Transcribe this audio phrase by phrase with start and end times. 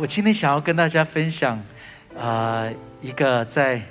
[0.00, 1.62] 我今天想要跟大家分享，
[2.18, 2.66] 啊，
[3.02, 3.82] 一个在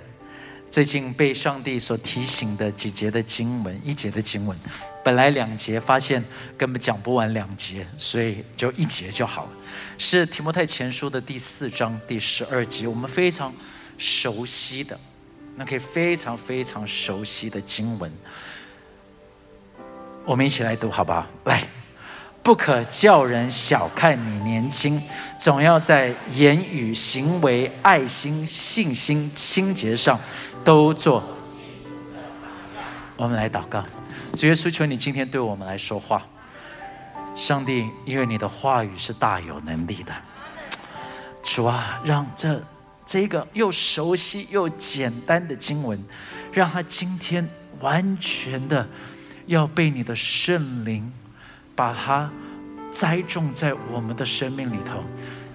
[0.67, 4.57] 最近被上帝所提醒的几节的经文，一节的经文。
[5.03, 6.23] 本来两节，发现
[6.57, 9.51] 根本讲不完两节，所以就一节就好了。
[9.99, 13.53] 是提摩太前书的第四章第十二节，我们非常
[13.99, 14.99] 熟悉的，
[15.57, 18.11] 那可以非常非常熟悉的经文。
[20.25, 21.27] 我们一起来读，好不好？
[21.45, 21.67] 来，
[22.41, 24.99] 不可叫人小看你年轻，
[25.37, 30.19] 总要在言语、行为、爱心、信心、清洁上
[30.63, 31.23] 都做。
[33.17, 33.83] 我们来祷告。
[34.35, 36.25] 主耶稣，求你今天对我们来说话。
[37.35, 40.13] 上帝，因为你的话语是大有能力的。
[41.43, 42.61] 主啊，让这
[43.05, 46.03] 这个又熟悉又简单的经文，
[46.51, 47.47] 让他今天
[47.79, 48.87] 完全的
[49.45, 51.11] 要被你的圣灵
[51.79, 52.29] 把它
[52.91, 55.01] 栽种在我们的生命里头。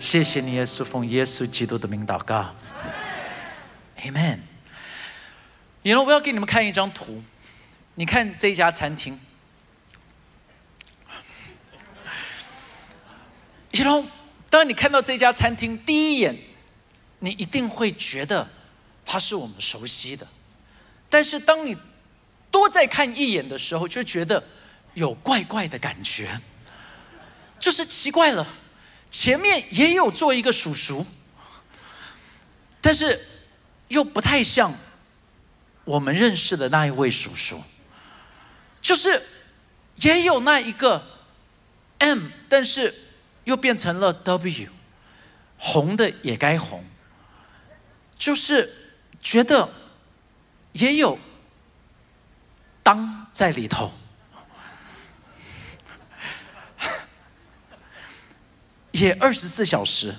[0.00, 2.54] 谢谢你，耶稣，奉耶稣基督的名祷告。
[3.98, 4.38] Amen。
[5.82, 7.22] 以后我要给你们看一张图。
[7.96, 9.20] 你看这家餐厅，
[13.72, 14.08] 一龙，
[14.48, 16.34] 当你看到这家餐厅第一眼，
[17.18, 18.48] 你一定会觉得
[19.04, 20.26] 它是我们熟悉的，
[21.10, 21.76] 但是当你
[22.50, 24.42] 多再看一眼的时候，就觉得
[24.94, 26.40] 有怪怪的感觉，
[27.60, 28.46] 就是奇怪了。
[29.10, 31.06] 前面也有做一个叔叔，
[32.80, 33.20] 但是
[33.88, 34.74] 又不太像
[35.84, 37.62] 我们认识的那一位叔叔。
[38.82, 39.22] 就是
[39.96, 41.02] 也有那一个
[41.98, 42.94] M，但是
[43.44, 44.68] 又变成了 W，
[45.58, 46.84] 红的也该红。
[48.18, 48.92] 就是
[49.22, 49.68] 觉得
[50.72, 51.18] 也有
[52.82, 53.92] 当在里头，
[58.94, 60.14] 也二十四小时，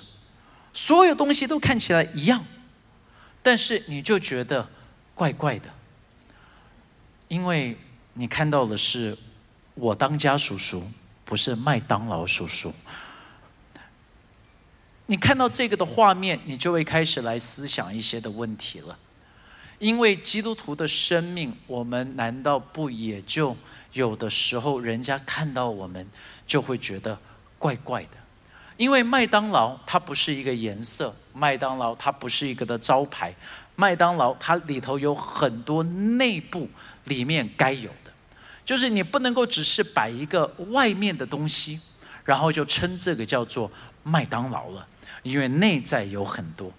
[0.72, 2.44] 所有东西都看起来一样，
[3.42, 4.68] 但是你就觉得
[5.14, 5.68] 怪怪的，
[7.28, 7.76] 因为。
[8.18, 9.14] 你看到的是
[9.74, 10.82] 我当家叔叔，
[11.26, 12.72] 不是麦当劳叔叔。
[15.04, 18.98] 你看到这个的画面，你就会开始来思想一些的问题了。
[19.78, 23.54] 因为基督徒的生命，我们难道不也就
[23.92, 26.08] 有的时候，人家看到我们
[26.46, 27.18] 就会觉得
[27.58, 28.16] 怪怪的？
[28.76, 33.34] 因为麦当劳它不是一个颜色，麦当劳它不是一个的招牌，
[33.74, 36.68] 麦当劳它里头有很多内部
[37.04, 38.12] 里面该有的。
[38.64, 41.80] 就是你不能够只是摆一个外面的东西，
[42.24, 43.70] 然后就称这个叫做
[44.02, 44.86] 麦当劳了，
[45.22, 46.72] 因为内在有很多。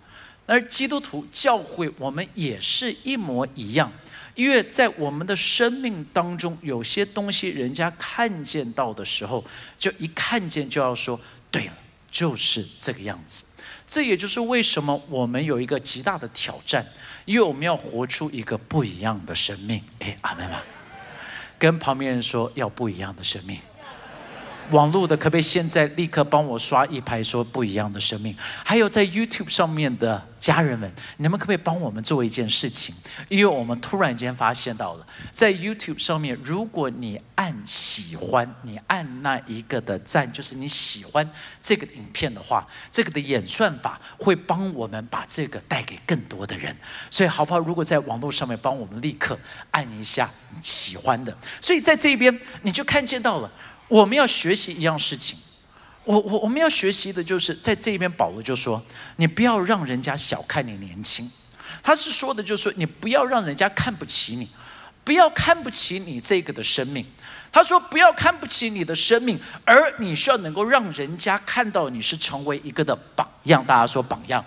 [0.45, 3.91] 而基督徒教会我们也是一模一样，
[4.35, 9.43] 因为在我们的生命当中，有些东西人家看见到的时候，
[9.79, 11.19] 就一看见就要说，
[11.49, 11.73] 对了，
[12.17, 13.44] 就是这个样子。
[13.88, 16.83] 这也就是为什么我们有一个极大的挑战，
[17.25, 19.79] 因为我们要活出一个不一样的生命。
[20.00, 20.63] 哎，阿门吗？
[21.59, 23.59] 跟旁边人说要不一样的生命。
[24.72, 28.35] 网络的可不可以现在立刻帮我刷一排说不一样的生命？
[28.66, 32.94] 还有在 YouTube 上面的家人们，你们可不可以帮我们做一件事情？
[33.29, 41.29] 因为我们突然间发现到了，在 YouTube 上面，如果你按喜欢，你按那一个的赞，就是你喜欢
[41.61, 46.75] 这个影片的话，这个的演算法会帮我们把这个带给更多的人。
[47.09, 47.59] 所以好不好？
[47.59, 49.39] 如果在网络上面帮我们立刻
[49.72, 50.29] 按一下
[50.61, 53.50] 喜欢的，所以在这边你就看见到了。
[53.87, 55.37] 我们要学习一样事情，
[56.03, 58.81] 我我我们要学习的就是在这边，保罗就说：
[59.15, 61.29] 你不要让人家小看你年轻。
[61.81, 64.49] 他是说的，就是说你不要让人家看不起你，
[65.05, 67.05] 不要看不起你这个的生命。
[67.49, 73.65] 他说不要看不起你的生命，而你需要能够让人家看到你是成为一个的榜样。
[73.65, 74.43] 大家说榜样，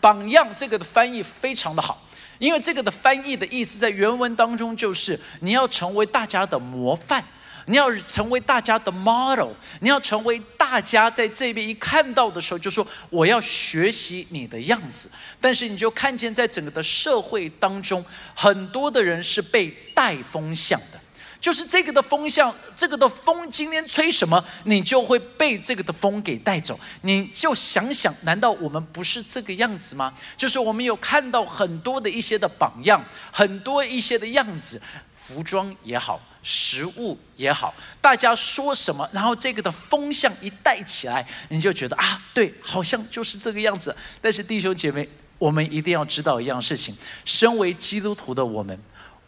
[0.00, 2.02] 榜样这个的翻译非常的好，
[2.38, 7.24] 因为这个的翻译的意思在原文当中就是你要成为大家的模范。
[7.66, 15.10] 你要成为大家的 model，你要成为大家在这边一看到的时候，就说我要学习你的样子。
[15.40, 18.04] 但是你就看见在整个的社会当中，
[18.34, 21.00] 很多的人是被带风向的，
[21.40, 26.78] 就是这个的风向，这个的风今天吹什么，你就会被这个的风给带走。
[27.02, 30.12] 你就想想，难道我们不是这个样子吗？
[30.36, 34.80] 就是我们有看到很多的一些的榜样，很多一些的样子，
[35.14, 36.20] 服装也好。
[36.42, 43.94] 食物也好，大家说什么，然后这个的风向一带起来，你就觉得啊，对，好像就是这个样子。
[44.20, 45.08] 但是弟兄姐妹，
[45.38, 48.78] 我们一定要知道一样事情：，身为基督徒的我们，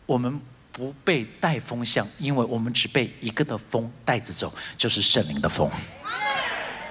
[0.07, 0.41] 我们
[0.73, 5.71] 不被带风向，因为我们只被一个的风带着走，就是圣灵的风。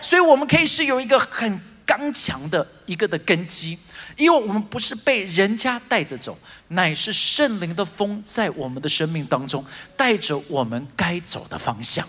[0.01, 3.77] 所以我们可以是有一个很刚强的一个的根基，
[4.15, 6.37] 因为我们不是被人家带着走，
[6.69, 9.63] 乃是圣灵的风在我们的生命当中
[9.97, 12.07] 带着我们该走的方向。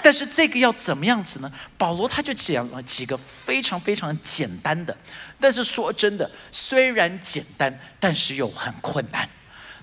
[0.00, 1.52] 但是这个要怎么样子呢？
[1.76, 4.96] 保罗他就讲了几个非常非常简单的，
[5.40, 9.28] 但是说真的，虽然简单，但是又很困难。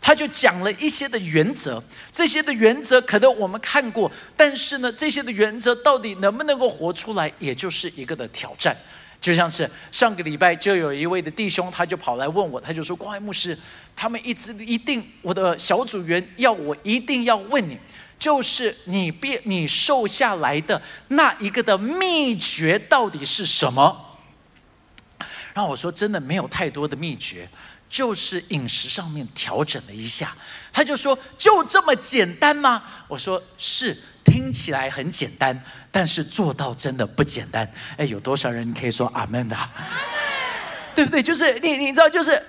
[0.02, 1.84] 他就讲了一些的原则，
[2.14, 8.78] 这些的原则可能我们看过，但是呢，这些的原则到底能不能够活出来，也就是一个的挑战。
[9.26, 13.58] 就像是上个礼拜就有一位的弟兄，他就跑来问我，他就说：“光爱牧师，
[13.96, 17.76] 他们一直一定我的小组员要我一定要问你。”
[18.20, 24.20] 就是你变你瘦下来的那一个的秘诀到底是什么？
[25.56, 27.50] 然后我说真的没有太多的秘诀，
[27.90, 30.32] 就是饮食上面调整了一下。
[30.72, 32.84] 他就说就这么简单吗？
[33.08, 35.58] 我说是，听起来很简单，
[35.92, 37.72] 但是做到真的不简单。
[37.96, 39.56] 哎，有多少人可以说阿门的？
[40.94, 41.24] 对不对？
[41.24, 42.44] 就是你你知道，就是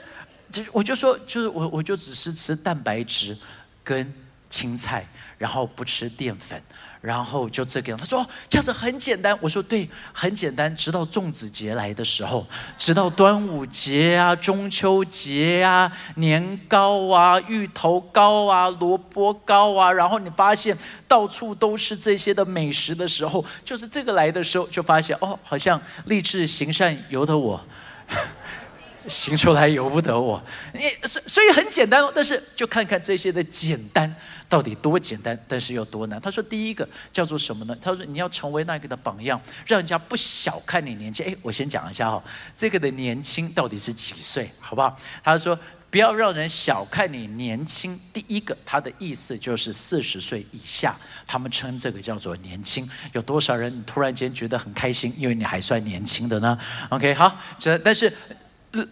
[0.50, 3.36] 就我就说，就是我我就只是吃蛋白质
[3.84, 4.12] 跟
[4.50, 5.06] 青菜。
[5.38, 6.58] 然后不吃淀粉，
[7.06, 7.96] 然后就这个样。
[7.96, 9.38] 他说这样子很简单。
[9.40, 10.74] 我说对，很简单。
[10.76, 12.44] 直到粽子节来的时候，
[12.76, 20.76] 直到端午节啊、中秋节啊、年糕啊、芋头糕啊、萝卜糕啊，然后你发现
[21.06, 27.64] 到处都是这些的美食的时候，就是这个来的时候，就发现哦，好像立志行善由得我。
[29.08, 30.42] 行出来由不得我，
[30.72, 34.14] 你所所以很简单，但是就看看这些的简单
[34.48, 36.20] 到底多简单，但是又多难。
[36.20, 37.76] 他说第一个叫做什么呢？
[37.80, 41.22] 他说你要成为那个的榜样，让人家不小看你年纪。
[41.22, 42.22] 哎，我先讲一下哈，
[42.54, 44.96] 这个的年轻到底是几岁，好不好？
[45.22, 45.58] 他说
[45.90, 47.98] 不要让人小看你年轻。
[48.12, 52.88] 第一个，他的意思就是四十岁以下，他们称这个叫做年轻。
[53.12, 56.58] 有多少人突然间觉得很开心，因为你还算年轻的呢
[56.90, 58.12] ？OK，好，这但是。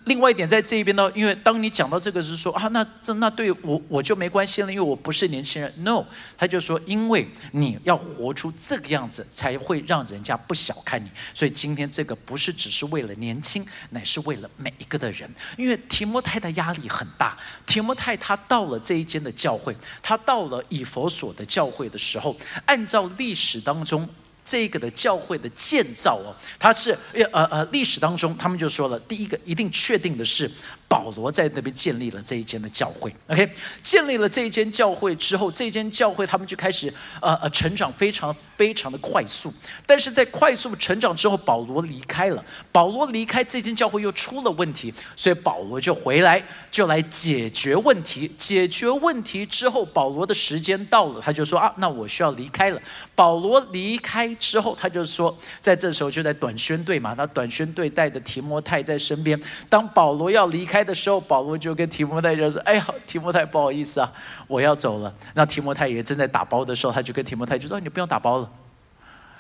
[0.05, 5.73] 另外一点，在这一边呢，因为当你讲到这个是说啊，那这那对我我就没关系了，因为我不是年轻人。
[5.79, 6.05] No，
[6.37, 11.11] 他就说，因为你要活出这个样子，才会让人家不小看你。
[11.35, 15.33] 所以今天这个不是只是为了年轻，乃是为了每一个的人。
[15.57, 24.09] 因为提摩太的压力很大，提摩太他到了这一间的教会，他到了以佛所的教会的时候，按照历史当中。
[24.45, 30.51] 这个的教会的建造哦，它是呃呃历史当中，他们就说了，第一个一定确定的是。
[30.95, 33.51] 保罗在那边建立了这一间的教会，OK，
[33.83, 36.87] 建立了这一间教会之后，这一间教会他们就开始
[37.21, 39.53] 呃呃成长，非常非常的快速。
[39.85, 48.31] 但是在快速成长之后，保罗离开了，保罗离开这间教会又出了问题，所以保罗就回来，就来解决问题。
[48.39, 52.81] 解决问题之后，保罗的时间到了，他就说啊，那我需要离开了。
[53.17, 59.37] 保罗离开之后，他就说，在这时候就在短宣队嘛，那短宣队带的提摩太在身边。
[59.69, 60.84] 当保罗要离开。
[60.85, 64.13] 的时候，保罗就跟提摩太就说：“哎呀，提摩太，不好意思啊，
[64.47, 68.53] 我要走了。”那提摩太也正在打包的时候，他就跟提摩太就说：“你不用打包了，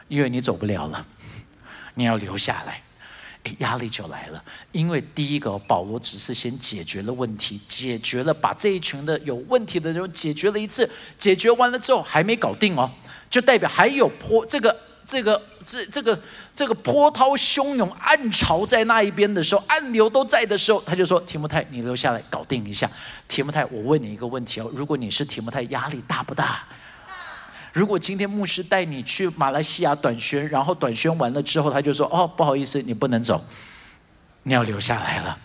[0.08, 1.06] 因为你走不了了，
[1.94, 2.80] 你要留下来。”
[3.44, 4.42] 哎，压力就来了，
[4.72, 12.90] 因为第一个，保罗只是先解决了问题，解决了把这一群的有问题的人解决了一次，解决完了之后还没搞定哦，
[13.28, 14.74] 就代表还有坡这个。
[15.06, 16.18] 这个这这个
[16.54, 22.90] 这个波涛汹涌，暗潮在那一边的时候，暗流都在的时候，他就说：“提摩太，你留下来搞定一下。”
[23.28, 26.64] 提摩太，我问你一个问题哦，如果你是提摩太，压力大不大？
[27.72, 33.44] 如果今天牧师带你去马来西亚短宣，然后短宣完了之后，他就说：“哦，不好意思，你不能走，
[34.44, 35.38] 你要留下来了。”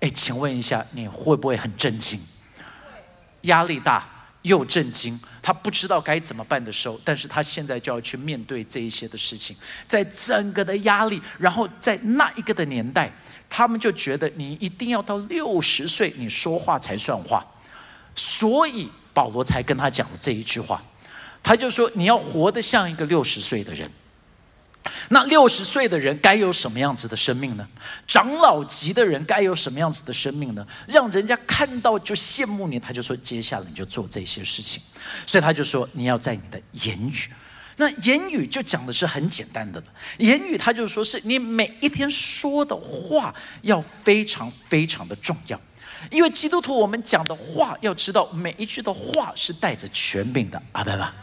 [0.00, 2.20] 哎，请问一下，你会不会很震惊？
[3.42, 4.19] 压力大。
[4.42, 9.54] 又震惊，他不知道该怎么办的时候，但是他现在就要去面对这一些的事情，
[9.86, 13.12] 在整个的压力，然后在那一个的年代，
[13.48, 17.44] 他们就觉得你一定要到六十岁，你说话才算话，
[18.14, 20.82] 所以保罗才跟他讲了这一句话，
[21.42, 23.90] 他就说你要活得像一个六十岁的人。
[25.10, 27.68] 那六十岁的人该有什么样子的生命呢？
[28.06, 30.66] 长老级的人该有什么样子的生命呢？
[30.86, 34.82] 让人家看到就羡慕你，他就说接下来你就做这些事情。
[35.26, 37.28] 所以他就说你要在你的言语，
[37.76, 39.86] 那言语就讲的是很简单的了。
[40.18, 45.60] 言语他就说是你每一天说的话要非常非常的重要，
[46.10, 51.14] 因为基督徒我们讲的话要知道每一句的话是带着权柄的，阿爸爸。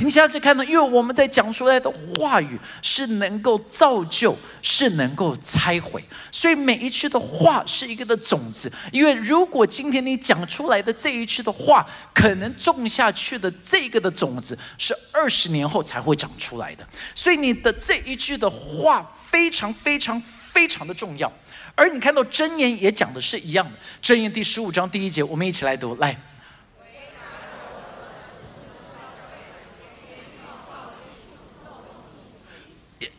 [0.00, 8.72] 你现在在看到，因为我们在讲出来的话语是能够造就，是能够拆毁，所以每一句的话是一个的种子。
[8.90, 16.84] 因为如果今天你讲出来的这一句的话，可能种下去的这个的种子是二十年后才会长出来的，
[17.14, 20.20] 所以你的这一句的话非常非常
[20.52, 21.32] 非常的重要。
[21.76, 23.72] 而你看到箴言也讲的是一样的，
[24.02, 26.33] 箴言第十五章第一节，我们一起来读，来。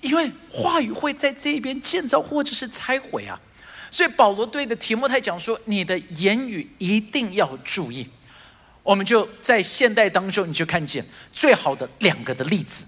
[0.06, 3.40] 因为话语会在这边建造或者是拆毁啊，
[3.90, 8.08] 所以保罗对的提摩太讲说：“你的言语一定要注意。”
[8.84, 12.86] 我们就在现代当中，你就看见最好的两个的例子。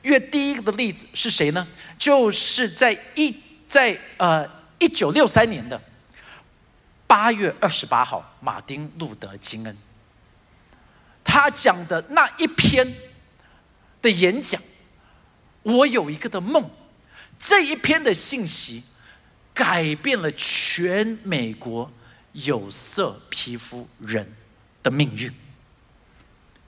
[0.00, 1.66] 因为第一个的例子是谁呢？
[1.98, 3.34] 就是在一
[3.66, 4.48] 在呃
[4.78, 5.82] 一九六三年的
[7.08, 9.76] 八月二十八号，马丁路德金恩
[11.24, 12.94] 他讲的那一篇
[14.00, 14.62] 的演讲。
[15.62, 16.70] 我有一个的梦，
[17.38, 18.82] 这一篇的信息
[19.52, 21.90] 改变了全美国
[22.32, 24.32] 有色皮肤人
[24.82, 25.30] 的命运。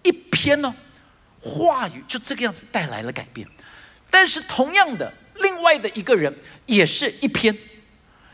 [0.02, 0.74] 一篇呢，
[1.40, 3.48] 话语就这个样子带来了改变。
[4.10, 7.56] 但是同样的，另外的一个人也是一篇，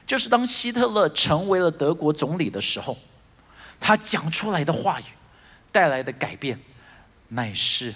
[0.06, 2.98] 就是当希特勒成为了德国总理的时候，
[3.78, 5.04] 他讲出来的话语
[5.70, 6.58] 带来的改变，
[7.28, 7.94] 乃是。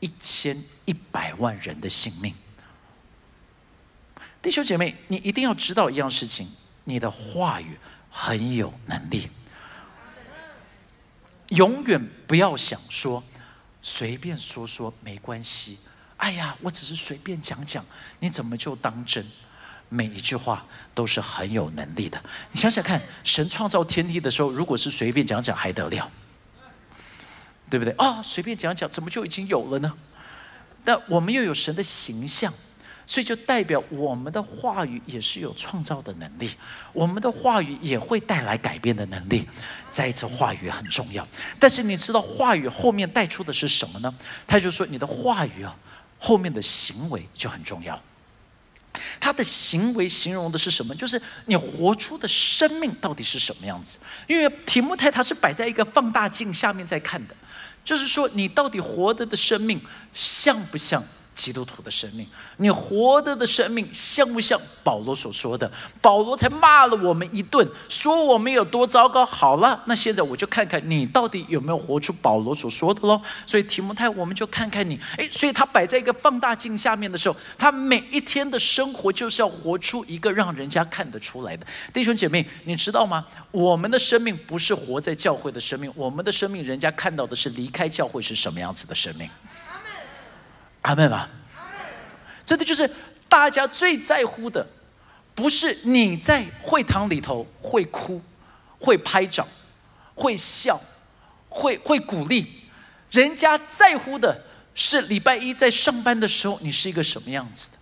[0.00, 2.34] 一千一百万人的性命，
[4.42, 6.46] 弟兄姐妹，你一定要知道一样事情：
[6.84, 7.78] 你的话语
[8.10, 9.28] 很有能力。
[11.48, 13.22] 永远不要想说
[13.80, 15.78] 随便说说没关系。
[16.16, 17.84] 哎呀，我只是随便讲讲，
[18.20, 19.26] 你怎么就当真？
[19.88, 22.20] 每一句话都是很有能力的。
[22.50, 26.10] 你想想看，神创造天地的时候，如果是随便讲讲，还得了？
[27.68, 28.22] 对不对啊？
[28.22, 29.92] 随便讲讲，怎么就已经有了呢？
[30.84, 32.52] 但我们又有神的形象，
[33.04, 36.50] 所以就代表我们的话语也是有创造的能力，
[36.92, 39.48] 我们的话语也会带来改变的能力。
[39.90, 41.26] 再一次，话语很重要。
[41.58, 44.14] 但是你知道话语后面带出的是什么呢？
[44.46, 45.74] 他就说，你的话语啊，
[46.18, 48.00] 后面的行为就很重要。
[49.20, 50.94] 他的行为形容的是什么？
[50.94, 53.98] 就是你活出的生命到底是什么样子？
[54.28, 57.34] 因为题目太他是摆在一个放大镜下面在看的。
[57.86, 59.80] 就是说，你到底活得的生命
[60.12, 61.02] 像不像？
[61.36, 62.26] 基督徒的生命，
[62.56, 65.70] 你活着的生命像不像保罗所说的？
[66.00, 69.24] 保罗才骂了我们一顿，说我们有多糟糕。
[69.24, 73.20] 好了，那现在我就看看你到底有没有活出保罗所说的喽。
[73.44, 74.98] 所以提摩太，我们就看看你。
[75.18, 81.66] 诶，所以他摆在一个放大镜下面的时候，他每一天的生活就是要活出一个让人家看得出来的。
[81.92, 83.24] 弟兄姐妹，你知道吗？
[83.50, 89.28] 我们的生命不是活在教会的生命，我们的生命，人家看到的是离开教会是什么样子的生命。
[90.86, 91.28] 阿妹吧，
[92.44, 92.88] 真的就是
[93.28, 94.64] 大家最在乎的，
[95.34, 98.22] 不是你在会堂里头会哭、
[98.78, 99.44] 会拍掌、
[100.14, 100.80] 会笑、
[101.48, 102.46] 会会鼓励，
[103.10, 104.44] 人家在乎的
[104.76, 107.78] 是礼拜一在上班的时候你是一个什么样子的，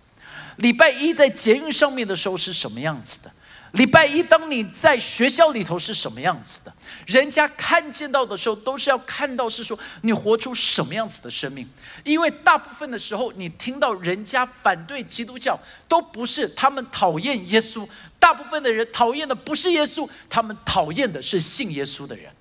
[0.55, 3.31] 礼拜一在捷运上面的时候是什么样子的。
[3.75, 6.73] 礼拜一，当你在学校里头是什么样子的？
[7.05, 11.67] 人家看见到的时候，都是要看到是说你活出什么样子的生命。
[12.03, 17.87] 因为大部分的时候，你听到人家反对基督教，都不是他们讨厌耶稣。
[18.17, 22.31] 大部分的人讨厌的不是耶稣，他们讨厌的是信耶稣的人。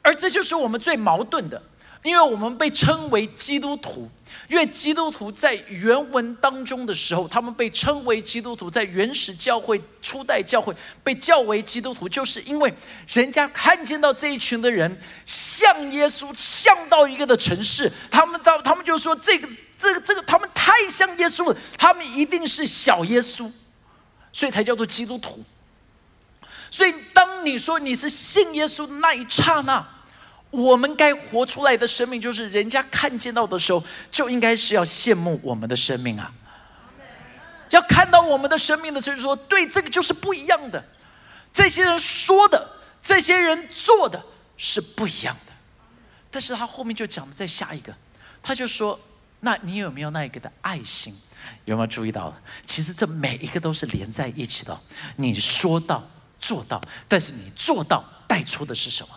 [0.00, 1.60] 而这就是我们最矛盾的。
[2.04, 4.08] 因为我们被称为基督徒，
[4.48, 12.72] 因为基督徒在原文当中的时候，他们被称为基督徒，在原始教会、初代教会被叫为基督徒，就是因为
[13.08, 23.50] 人家看见到这一群的人像耶稣，像到一个的城市，他们到他们就说这个、这个、这个，他们太像耶稣了，他们一定是小耶稣，
[24.32, 25.42] 所以才叫做基督徒。
[26.70, 29.84] 所以当你说你是信耶稣的那一刹那。
[30.50, 36.32] 我们该活出来的生命，就是人家看见到的时候，就应该是要羡慕我们的生命啊！
[37.70, 40.82] 要看到我们的生命的时候，说对，这个就是不一样的。
[41.52, 42.66] 这些人说的，
[43.02, 44.22] 这些人做的
[44.56, 45.52] 是不一样的。
[46.30, 47.94] 但是他后面就讲了，再下一个，
[48.42, 48.98] 他就说：
[49.40, 51.14] 那你有没有那一个的爱心？
[51.66, 52.34] 有没有注意到？
[52.66, 54.78] 其实这每一个都是连在一起的。
[55.16, 56.08] 你说到
[56.40, 59.14] 做到，但是你做到带出的是什么？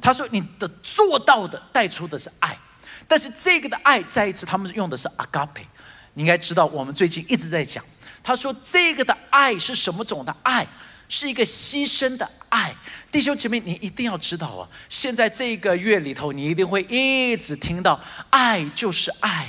[0.00, 2.56] 他说：“你的做到的带出的是爱，
[3.08, 5.66] 但是这个的爱再一次，他们用的是 agape。
[6.14, 7.84] 你应该知道，我们最近一直在讲，
[8.22, 10.66] 他说这个的爱是什么种的爱？
[11.08, 12.74] 是一个牺牲的爱。
[13.12, 14.68] 弟兄姐妹，你一定要知道啊！
[14.88, 18.00] 现在这个月里头，你一定会一直听到
[18.30, 19.48] “爱就是爱，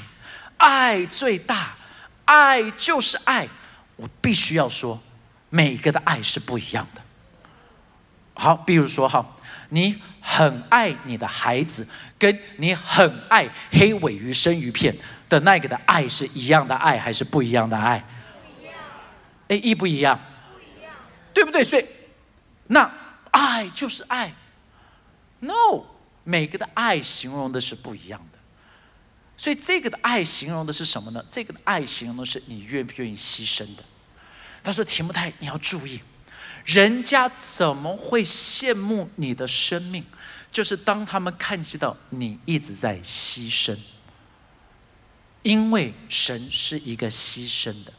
[0.58, 1.76] 爱最大，
[2.26, 3.48] 爱就是爱”。
[3.98, 5.02] 我必须要说，
[5.50, 7.02] 每个的爱是不一样的。
[8.36, 9.26] 好，比如说哈，
[9.70, 14.96] 你很爱你的孩子，跟你很爱黑尾鱼生鱼片
[15.28, 18.00] 的那个的爱是一样的爱，还是不一样的爱？
[18.00, 18.74] 不一样。
[19.50, 20.20] 哎，一不一样？
[20.54, 20.94] 不一样。
[21.34, 21.64] 对不对？
[21.64, 21.86] 所以，
[22.68, 22.92] 那
[23.32, 24.34] 爱就是爱。
[25.40, 25.86] No，
[26.24, 28.40] 每个的爱形容的是不一样的。
[29.38, 31.24] 所以这个的爱形容的是什么呢？
[31.30, 33.84] 这个的爱形容的是你愿不愿意牺牲的。
[34.64, 36.02] 他说：“提摩太，你要注意。”
[36.68, 40.04] 人家怎么会羡慕你的生命？
[40.52, 43.78] 就是当他们看见到你一直在牺牲，
[45.44, 47.94] 因为神是一个牺牲的。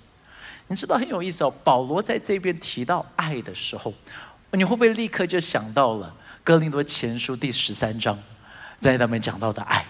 [0.67, 1.55] 你知道很有意思哦。
[1.65, 3.95] 保罗在这边提到爱的时候，
[4.53, 8.23] 你会不会立刻就想到了哥林多前书第十三章，
[8.79, 9.87] 在他们讲到的爱？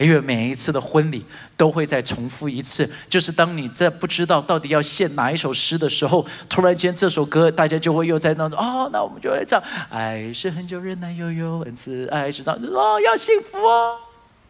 [0.00, 1.22] 因为每一次的婚礼
[1.58, 13.98] 都会再重复一次，就是当你在不知道到底要献哪一首诗的时候，突然间这首歌大家就会又在那种哦，那我们就会唱“爱是很久忍耐又有恩慈，爱是这样哦，要幸福哦。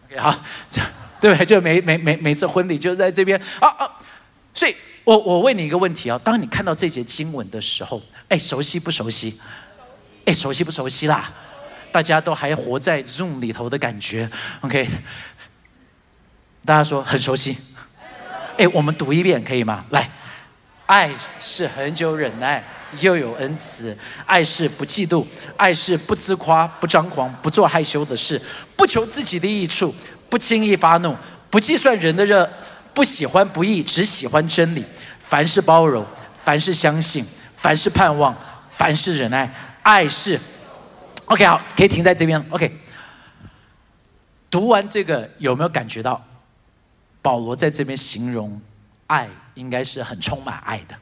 [0.06, 0.40] ”OK，好，
[0.70, 0.80] 这
[1.20, 1.44] 对不对？
[1.44, 3.90] 就每每每每次婚礼就在这边啊啊，
[4.54, 8.88] 所以我我问你一个问题啊，当你看到这节经文的时候，哎，熟悉不？
[8.88, 9.40] 熟悉。
[10.26, 11.28] 哎，熟悉不熟悉啦？
[11.90, 14.30] 大家都还活在 Zoom 里头的感觉
[14.60, 14.86] ，OK。
[16.64, 17.56] 大家说很熟悉，
[18.58, 19.84] 哎，我们读一遍可以吗？
[19.90, 20.08] 来，
[20.86, 22.62] 爱是很久忍耐，
[23.00, 23.94] 又有恩慈；
[24.26, 25.26] 爱是不嫉妒，
[25.56, 28.40] 爱是不自夸，不张狂，不做害羞的事，
[28.76, 29.94] 不求自己的益处，
[30.28, 31.16] 不轻易发怒，
[31.48, 32.48] 不计算人的热，
[32.92, 34.84] 不喜欢不义，只喜欢真理。
[35.18, 36.04] 凡事包容，
[36.44, 37.24] 凡事相信，
[37.56, 38.36] 凡事盼望，
[38.68, 39.50] 凡事忍耐。
[39.82, 40.38] 爱是
[41.24, 42.44] ，OK，好，可以停在这边。
[42.50, 42.76] OK，
[44.50, 46.22] 读完这个有没有感觉到？
[47.22, 48.60] 保罗在这边形容
[49.06, 50.96] 爱，应该是很充满爱的，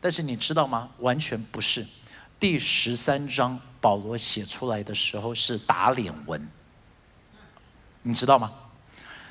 [0.00, 0.90] 但是你知道吗？
[0.98, 1.84] 完全不是。
[2.38, 6.48] 第十三章保罗写出来的时候是打脸文，
[8.02, 8.52] 你知道吗？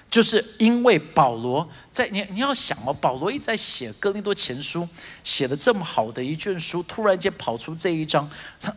[0.10, 4.88] 就是因为保罗在你你要想哦，保罗一直在写哥林多前书，
[5.24, 8.74] 写的这么好的一卷书，突然间跑出这一章，他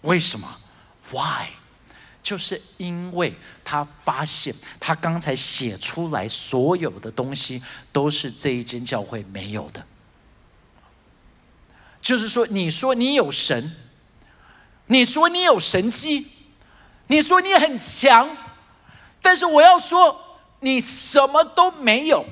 [0.00, 0.60] 为什么
[1.10, 1.48] ？Why？
[2.22, 9.84] 就是因为他发现，他刚才写出来所有的东西都是这一间教会没有的。
[12.00, 13.76] 就是说，你说你有神，
[14.86, 16.26] 你说你有神机，
[17.08, 18.28] 你说你很强，
[19.20, 22.24] 但是我要说，你什么都没有。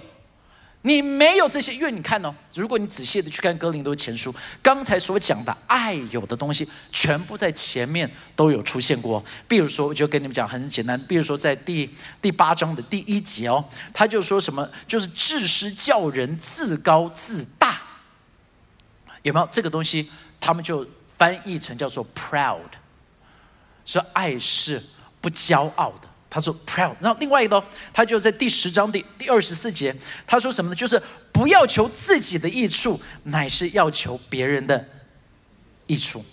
[0.82, 9.22] 你没有这些，因为你看哦，如果你仔细的去看哥林多前书，刚才所讲的爱有的东西，全部在前面都有出现过。
[9.46, 13.62] 比如说，我就跟你们讲很简单，比如说在第第八章的第一节哦，
[13.92, 17.82] 他就说什么，就是自私叫人自高自大，
[19.22, 20.10] 有没有这个东西？
[20.40, 22.56] 他们就翻译成叫做 proud，
[23.84, 24.82] 说爱是
[25.20, 26.08] 不骄傲的。
[26.30, 27.62] 他说 proud，然后另外一个，
[27.92, 29.92] 他就在第十章第第二十四节，
[30.26, 30.76] 他说什么呢？
[30.76, 34.86] 就是不要求自己的益处，乃是要求别人的
[35.88, 36.24] 益处。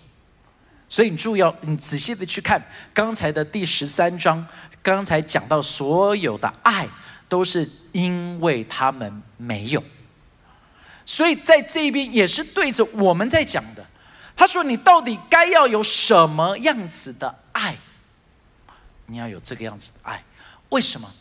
[0.87, 4.45] 所以你注意要你仔细的去看刚才的第十三章，
[4.83, 6.87] 刚才讲到所有的爱
[7.27, 9.83] 都是因为他们没有，
[11.03, 13.85] 所以在这边也是对着我们在讲的。
[14.35, 17.75] 他说你到底该要有什么样子的爱？
[19.07, 20.23] 你要有这个样子的爱，
[20.69, 21.11] 为什么？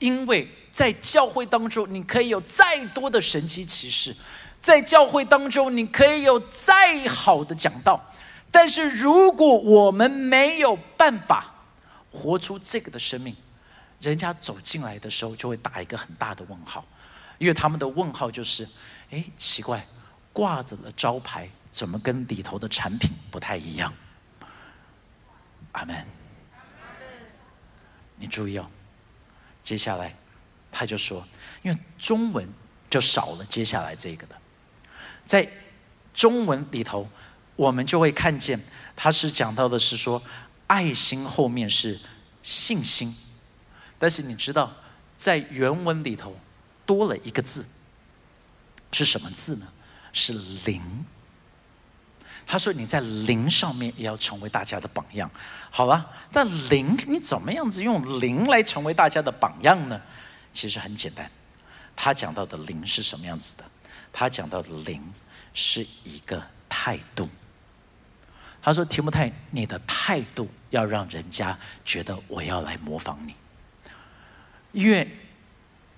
[0.00, 4.14] 因为在教会当中，你可以有再多的神奇奇事，
[4.60, 8.12] 在教会当中，你可以有再好的讲道，
[8.50, 11.54] 但是如果我们没有办法
[12.10, 13.34] 活出这个的生命，
[14.00, 16.84] 人家走进来的时候就会打一个很大的问号，
[17.38, 18.68] 因为他们的问号就是：
[19.10, 19.86] 哎，奇怪，
[20.32, 23.94] 挂着的招牌怎么跟里头的产品不太一样？
[25.72, 26.23] 阿门。
[28.16, 28.70] 你注意哦，
[29.62, 30.14] 接下来
[30.70, 31.26] 他就说，
[31.62, 32.48] 因为中文
[32.88, 34.36] 就少了接下来这个的，
[35.26, 35.48] 在
[36.12, 37.08] 中文里头，
[37.56, 38.60] 我们就会看见
[38.94, 40.22] 他是讲到的是说，
[40.66, 41.98] 爱心后面是
[42.42, 43.14] 信心，
[43.98, 44.72] 但是你知道，
[45.16, 46.36] 在原文里头
[46.86, 47.66] 多了一个字，
[48.92, 49.66] 是什么字呢？
[50.12, 50.32] 是
[50.64, 51.04] 灵。
[52.46, 55.30] 他说：“你在灵上面也要成为大家的榜样。”
[55.70, 60.00] 好了，但灵你怎么样子用灵来成为大家的榜样呢？
[60.52, 61.28] 其实很简单，
[61.96, 63.64] 他讲到的灵是什么样子的？
[64.12, 65.02] 他讲到的灵
[65.52, 67.28] 是一个态度。
[68.62, 73.34] 他说：“提摩太，你的态度要让人家觉得我要来模仿你。
[74.72, 75.08] 因为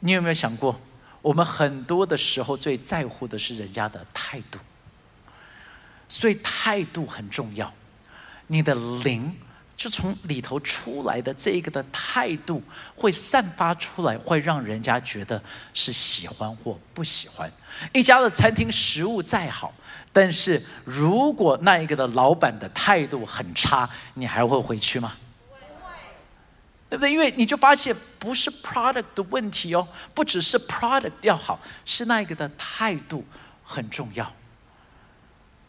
[0.01, 0.81] 你有没有想过，
[1.23, 4.59] 我们很多的时候最在乎的是人家的态度，
[6.09, 7.73] 所以态度很重要。
[8.49, 9.35] 你的灵
[9.77, 12.63] 就从里头出来的这个的态度，
[12.95, 15.43] 会散发出来，会让人家觉得
[15.75, 17.51] 是喜欢或不喜欢。
[17.93, 19.73] 一家的餐厅食物再好。”
[20.17, 25.13] 但是如果那一个的老板的态度很差，你还会回去吗？
[26.89, 27.13] 对不对？
[27.13, 33.23] 因为你就发现不是 product 的问题哦，不只是 product 要好，是那一个的态度
[33.63, 34.33] 很重要，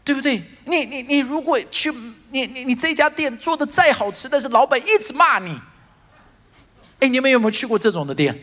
[0.07, 0.41] 对不对？
[0.63, 1.91] 你你你如果去
[2.29, 5.59] 你你你这家店做的再好吃，但是老板一直骂你，
[7.01, 8.41] 哎，你们有没有去过这种的店？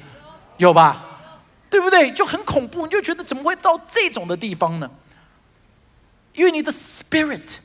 [0.59, 1.22] 有吧？
[1.70, 2.12] 对不对？
[2.12, 4.90] 就很恐怖，你就觉得怎么会到这种的地方呢？
[6.35, 7.61] 因为你的 spirit，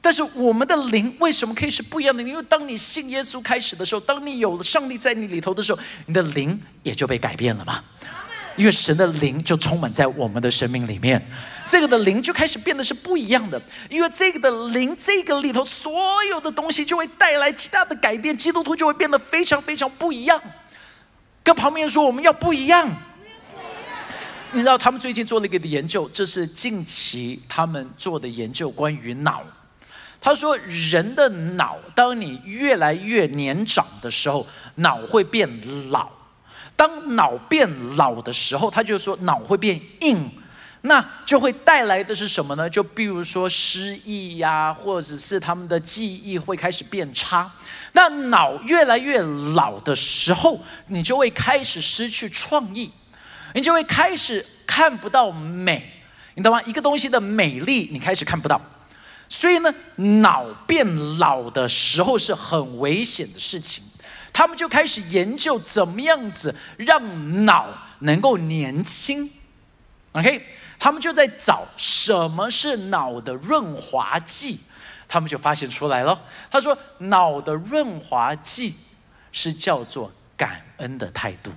[0.00, 2.22] 但是我们的灵为什么可以是不一样的？
[2.22, 7.84] 因为当你信耶稣开始的时候，当你有了上帝在你里头的时候，你的灵也就被改变了嘛。
[8.60, 11.18] 因为神的灵就充满在我们的生命里面，
[11.66, 13.58] 这个的灵就开始变得是不一样的。
[13.88, 20.38] 因为这个的灵，这个里头所有的东西就会带来极大的改变，基督徒就会变得非常非常不一样。
[21.42, 22.86] 跟旁边说，我们要不一样。
[24.52, 29.42] 你知道他们最近做了一个研究，这是近期他们做的研究，关于脑。
[30.20, 35.48] 他说，人的脑，当你越来越年长的时候，脑会变
[35.88, 36.10] 老。
[36.80, 40.30] 当脑变老的时候，他就说脑会变硬，
[40.80, 42.70] 那就会带来的是什么呢？
[42.70, 47.52] 就比如说失忆呀，或者是他们的记忆会开始变差。
[47.92, 52.90] 那脑越来越老的时候，你就会开始失去创意。
[53.52, 55.92] 你就会开始看不到美，
[56.34, 56.62] 你懂吗？
[56.62, 58.58] 一个东西的美丽，你开始看不到。
[59.28, 63.84] 所以呢，脑变老的时候是很危险的事情。
[64.32, 67.68] 他们就开始研究怎么样子让脑
[68.00, 69.30] 能够年轻。
[70.12, 70.46] OK，
[70.78, 74.58] 他们就在找什么是脑的润滑剂。
[75.12, 76.22] 他们就发现出来了。
[76.48, 78.76] 他说，脑的润滑剂
[79.32, 81.50] 是叫做感恩的态度。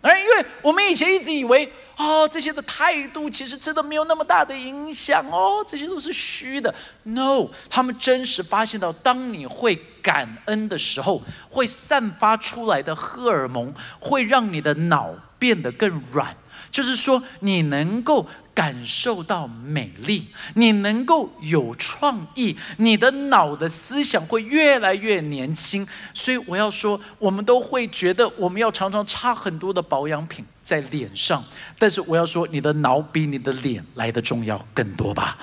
[0.00, 6.74] 而因为我们以前一直以为，哦，这些的态度其实真的没有那么大的影响哦，这些都是虚的。
[7.04, 16.36] No，他们真实发现到，当你会感恩的时候，会散发出来的荷尔蒙，会让你的脑变得更软。
[16.70, 18.26] 就是说，你能够。
[18.56, 25.86] 感受到美丽，你能够有创意，你的脑的思想会越来越年轻。
[26.14, 31.44] 所以我要说，我们都会觉得我们要常常擦很多的保养品在脸上，
[31.78, 35.38] 但是我要说，你的脑比你的脸来的重要更多吧。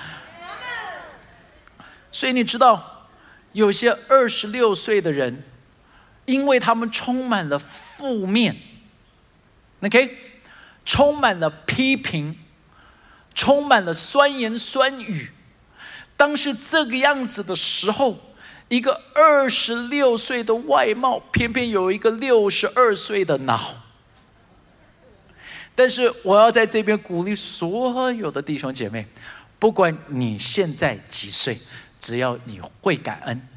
[2.12, 3.08] 所以你知道，
[3.52, 5.42] 有些二十六岁的人，
[6.26, 8.54] 因为他们充满了负面
[9.80, 10.18] ，OK，
[10.84, 12.38] 充满了批评。
[13.36, 15.32] 充满了酸言酸语。
[16.16, 18.16] 当是这个样子的时候，
[18.68, 23.83] 一个二十六岁的外貌，偏偏有一个六十二岁的脑。
[25.74, 29.06] 但是我要在这边鼓励所有的弟兄姐妹，
[29.58, 31.58] 不管你现在几岁，
[31.98, 33.48] 只要你会感恩，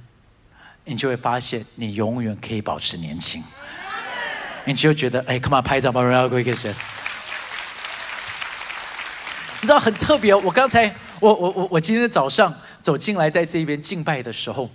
[0.85, 3.43] 你就会发现你永远可以保持年轻。
[4.65, 6.73] 你就觉得，哎，come on，拍照把荣耀归给神。
[9.61, 14.69] 你知道很特别，我刚才我我我我今天早上走进来，在这边敬拜的时候，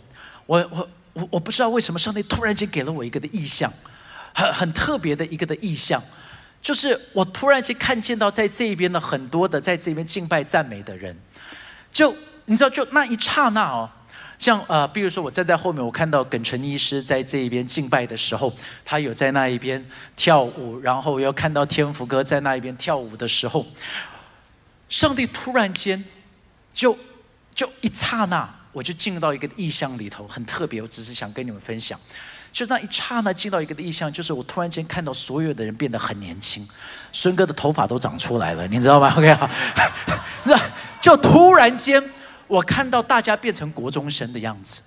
[0.47, 3.73] 我我我我不知道为什么上帝突然间给了我一个的意象，
[4.35, 6.03] 很很特别的一个的意象，
[6.63, 11.15] 就是我突然间看见到在这一边的很多的在这边敬拜赞美的人，
[11.91, 12.15] 就
[12.47, 13.91] 你知道就那一刹那哦，
[14.39, 18.53] 像呃，比如说我站在后面，我看到耿成医师在这一边敬拜的时候，
[18.85, 23.67] 他有在那一边跳舞，然后又看到天福哥在那一边跳舞的时候。
[24.89, 26.05] 上帝突然间，
[26.75, 26.97] 就
[27.55, 30.83] 就一刹那，我就进入到一个意象里头，很特别。
[30.83, 31.99] 我只是想跟你们分享，
[32.53, 36.69] 就那一刹那进到一个的意象，就是我突然间看到所有的人变得很年轻，
[37.11, 39.13] 孙哥的头发都长出来了，你知道吗？
[39.17, 39.51] OK 好，
[41.01, 42.03] 就突然间
[42.47, 44.83] 我看到大家变成国中生的样子。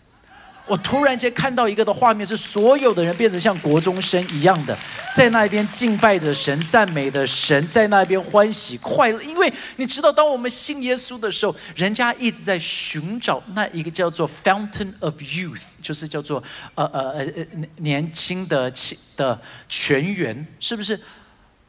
[0.68, 4.78] 我突然间看到一个的画面，是所有的人变成像国中生一样的，
[5.14, 9.22] 在那边敬拜的神、赞美的神，在那边欢喜快乐。
[9.22, 17.46] 因为你知道，当我们信耶稣的时候，人家一直在寻找那一个叫做 Fountain of Youth，就是叫做呃呃呃呃
[17.78, 18.74] 年轻的
[19.16, 21.00] 的泉源，是不是？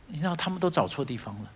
[0.08, 1.50] 你知道他们都找错地方了。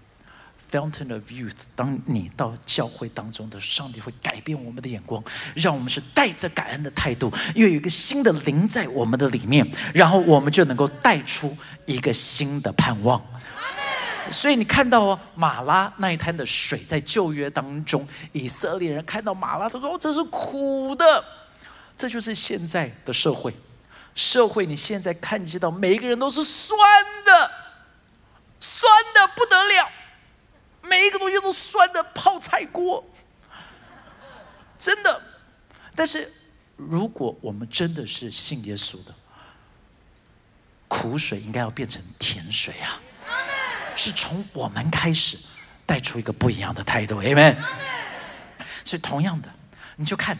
[0.70, 1.52] Fountain of youth。
[1.74, 5.22] 当你到教会当中的，上帝会改变我们的眼光，
[5.54, 11.56] 让我们是带着感恩的态度，又有一个新的灵在我们的里面，然后我们就能够带出
[11.86, 13.20] 一个新的盼望。
[14.30, 21.24] 所以你看到哦，马拉那一滩的水，在旧约当中，以色列人看到马拉，他说：“哦这是苦的。”
[21.98, 23.52] 这就是现在的社会。
[24.14, 26.78] 社会，你现在看见到每一个人都是酸
[27.24, 27.50] 的，
[28.60, 29.88] 酸的不得了，
[30.90, 33.08] 每一个东西都酸的泡菜锅，
[34.76, 35.22] 真的。
[35.94, 36.28] 但是，
[36.76, 39.14] 如果我们真的是信耶稣的，
[40.88, 43.00] 苦水应该要变成甜水啊！
[43.94, 45.38] 是从我们开始
[45.86, 47.56] 带出一个不一样的态度，Amen。
[48.84, 49.48] 所以，同样的，
[49.94, 50.36] 你就看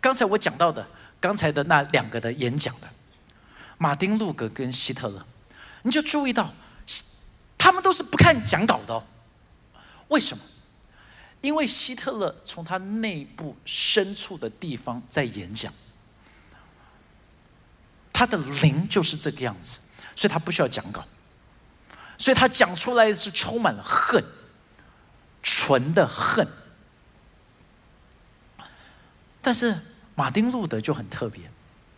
[0.00, 0.86] 刚才我讲到的，
[1.18, 2.88] 刚才的那两个的演讲的。
[3.78, 5.26] 马丁路格跟希特勒，
[5.82, 6.52] 你就注意到，
[7.56, 9.04] 他们都是不看讲稿的。
[10.08, 10.42] 为什么？
[11.40, 15.72] 因为希特勒从他内部深处的地方在演讲，
[18.12, 19.78] 他的灵就是这个样子，
[20.16, 21.04] 所以他不需要讲稿，
[22.16, 24.24] 所以他讲出来是充满了恨，
[25.42, 26.44] 纯的恨。
[29.40, 29.78] 但是
[30.16, 31.48] 马丁路德就很特别。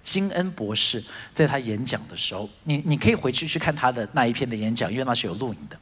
[0.03, 5.79] 金恩博士在他演讲的时候，你你可以回去去看他的那一篇的演讲，因为那是有录影的。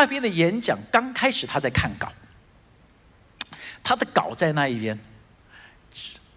[0.00, 2.12] 那边的演讲刚开始他在看稿，
[3.82, 4.98] 他的稿在那一边，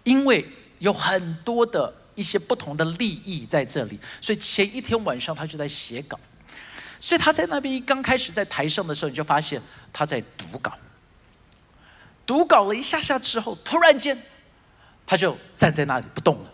[0.04, 0.46] 因为
[0.78, 6.18] 有很多的一些不同的利益在这里，所以前一天晚上他就在写稿。
[7.00, 9.60] 所以他在那边一刚开始在台上的时候，你就发现
[9.92, 10.72] 他在读稿，
[12.26, 14.20] 读稿了一下下之后，突然间
[15.06, 16.50] 他就站在那里不动了。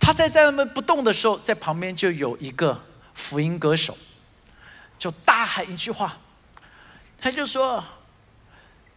[0.00, 2.82] 他在在那边不动的时候，在旁边就有一个
[3.20, 3.96] 福音歌手，
[4.98, 6.16] 就大喊一句话，
[7.18, 7.84] 他就说：“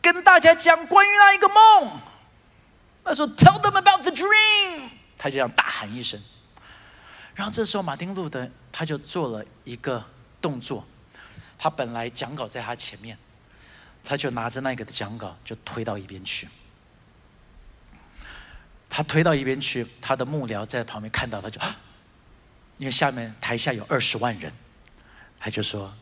[0.02, 2.00] 跟大家讲关于那一个梦。”
[3.04, 6.20] 他说：“Tell them about the dream。”他就这样大喊一声。
[7.36, 10.04] 然后这时候，马丁路德他就做了一个
[10.42, 10.86] 动作，
[11.60, 13.18] 他本来讲稿在他前面，
[14.04, 16.48] 他就拿着那个的讲稿就推到一边去。
[18.90, 21.60] 他推到一边去，他的幕僚在旁边看到，他就，
[22.78, 24.52] 因为下面台下有二十万人，
[25.40, 25.94] 他就说：“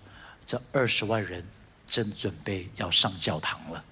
[0.45, 1.45] 这二十万人
[1.85, 3.83] 正准备要上教堂了。”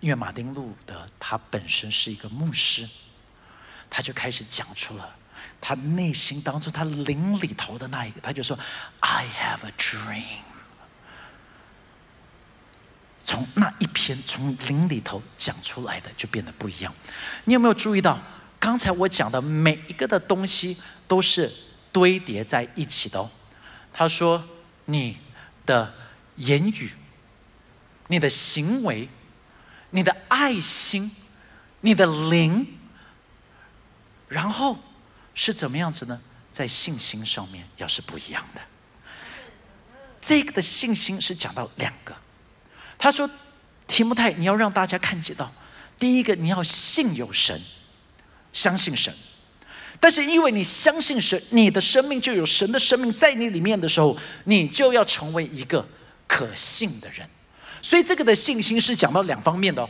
[0.00, 2.88] 因为马丁路德他本身是一个牧师，
[3.88, 5.16] 他就开始讲出了
[5.60, 8.58] 他内心当中他灵里头的那一个，他就说
[8.98, 10.42] ：“I have a dream。”
[13.22, 16.92] 从那一篇从灵里头讲出来的就变得不一样。
[17.44, 18.18] 你有没有注意到，
[18.58, 20.76] 刚才我讲的每一个的东西
[21.06, 21.50] 都是
[21.92, 23.30] 堆叠在一起的哦。
[23.92, 24.42] 他说
[24.86, 25.18] ：“你
[25.66, 25.94] 的
[26.36, 26.92] 言语、
[28.08, 29.08] 你的行为、
[29.90, 31.14] 你的爱心、
[31.82, 32.78] 你的灵，
[34.28, 34.78] 然后
[35.34, 36.20] 是怎么样子呢？
[36.50, 38.60] 在信心上面要是不一样的。
[40.20, 42.16] 这个的信心是讲到两个。”
[42.98, 43.28] 他说
[43.86, 45.52] ：“提摩太，你要让大家看见到，
[45.98, 47.60] 第一个你要信有神，
[48.52, 49.14] 相信神。
[50.02, 55.86] 但是因为你相信神，你的生命就有神的生命在你里面的时候，你就要成为一个
[56.26, 57.24] 可信的人。
[57.80, 59.88] 所以这个的信心是讲到两方面的哦，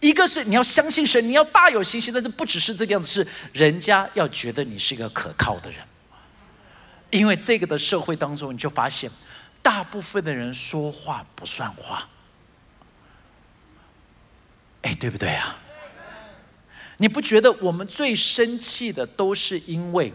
[0.00, 5.80] 一个是你要相信神，你要大有信心，但是不只是这个样子，是人家要觉得你是一个可靠的人。
[7.08, 9.10] 因为这个的社会当中，你就发现，
[9.62, 12.06] 大部分的人说话不算话。”
[14.84, 15.58] 哎，对不对啊？
[16.98, 20.12] 你不觉得我们最生气的都是因为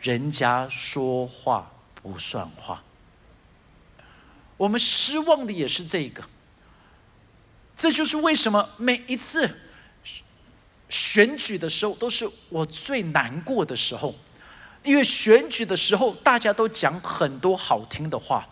[0.00, 2.82] 人家说话不算话？
[4.56, 6.22] 我们失望的也是这个。
[7.76, 9.50] 这就是为什么每一次
[10.88, 14.14] 选举的时候都是我最难过的时候，
[14.84, 18.48] 因为选举的时候大家都讲很多好听的话，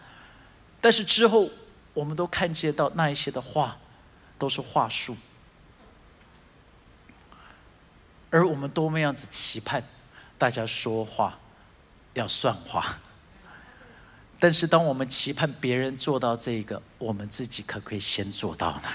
[0.81, 1.49] 但是之后
[1.95, 3.79] 我们都看见到那一些的话
[4.39, 5.17] 都是话术。
[8.31, 9.83] 而我们多么样子期盼
[10.39, 11.39] 大家说话
[12.15, 12.99] 要算话，
[14.39, 18.89] 但是当我们期盼别人做到这个，我们自己可不可以先做到呢？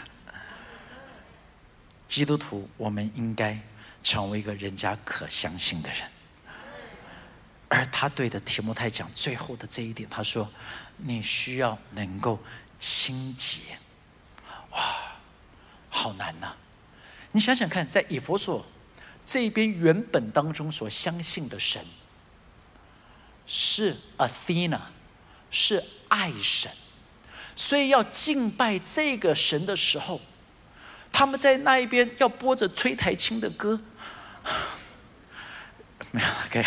[2.08, 3.60] 基督徒，我们应该
[4.04, 6.10] 成为一个人家可相信的人。
[7.67, 10.50] 而他对的提摩太讲最后的这一点，他说
[10.98, 12.39] ：“你需要能够
[12.80, 13.78] 清洁。”
[14.71, 14.80] 哇，
[15.89, 16.54] 好难呐！
[17.32, 18.65] 你想想看，在以佛所。
[19.25, 21.83] 这边原本当中所相信的神
[23.47, 24.79] 是 Athena，
[25.49, 26.71] 是爱神，
[27.55, 30.21] 所以要敬拜这个神的时候，
[31.11, 33.81] 他们在那一边要播着崔台青的歌，
[36.11, 36.63] 没有，OK，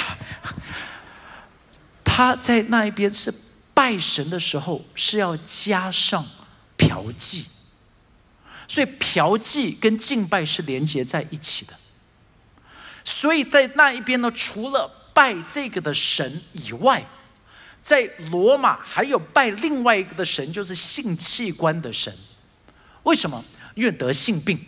[2.05, 2.35] 他。
[2.35, 3.33] 在那一边是
[3.73, 6.27] 拜神的时候是要加上
[6.77, 7.47] 嫖妓，
[8.66, 11.78] 所以嫖妓跟敬拜是连接在一起的。
[13.11, 17.03] 所以在那一边呢，除了拜这个的神以外，
[17.81, 22.14] 在罗马还有拜另外一个的神，就是性器官的神。
[23.05, 23.42] 为什么？
[23.75, 24.61] 因为得性病，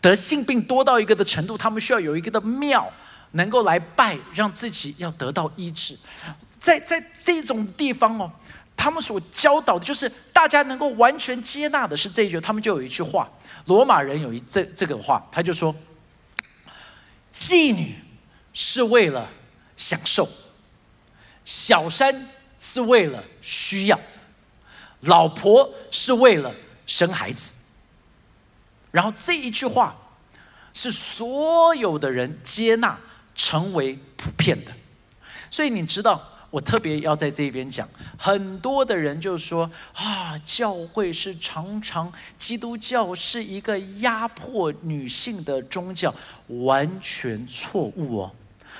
[0.00, 2.88] 得性病多到一个的程度，他们需要有一个的庙
[3.32, 5.98] 能够来拜，让自己要得到医治。
[6.60, 8.30] 在在这种地方哦，
[8.76, 13.28] 他们所教导的就是大家能够完全接纳的是这一句，他们就有一句话，
[13.66, 15.74] 罗马人有一这这个话，他就说。
[17.32, 17.94] 妓女
[18.52, 19.30] 是为了
[19.76, 20.28] 享受，
[21.44, 24.00] 小三是为了需要，
[25.00, 26.54] 老婆是为了
[26.86, 27.52] 生孩子。
[28.90, 29.96] 然后这一句话
[30.72, 32.98] 是所有的人接纳
[33.34, 34.72] 成为普遍的，
[35.50, 36.34] 所以你知道。
[36.50, 46.14] 我特别要在这边讲，很多的人就说啊，教会是常常基督教是一个压迫女性的宗教，
[46.46, 48.32] 完全错误哦。